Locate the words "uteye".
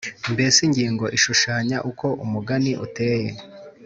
2.85-3.29